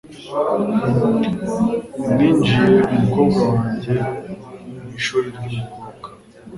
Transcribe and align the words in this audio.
Ninjiye 2.15 2.75
umukobwa 2.93 3.41
wanjye 3.53 3.95
mwishuri 4.83 5.27
ryumukobwa. 5.35 6.07